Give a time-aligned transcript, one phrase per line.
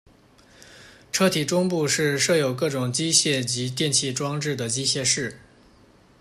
[1.11, 5.37] 车体中部是设有各种机械及电气装置的机械室。